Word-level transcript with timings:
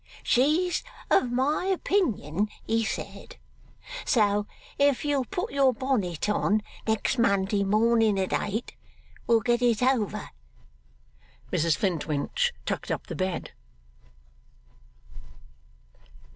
She's 0.23 0.81
of 1.11 1.31
my 1.31 1.65
opinion," 1.65 2.49
he 2.65 2.83
said, 2.83 3.35
"so 4.03 4.47
if 4.79 5.05
you'll 5.05 5.25
put 5.25 5.51
your 5.53 5.75
bonnet 5.75 6.27
on 6.27 6.63
next 6.87 7.19
Monday 7.19 7.63
morning 7.63 8.19
at 8.19 8.33
eight, 8.33 8.75
we'll 9.27 9.41
get 9.41 9.61
it 9.61 9.83
over."' 9.83 10.31
Mrs 11.53 11.77
Flintwinch 11.77 12.51
tucked 12.65 12.89
up 12.89 13.05
the 13.05 13.15
bed. 13.15 13.51